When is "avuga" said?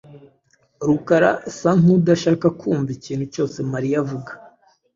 4.03-4.31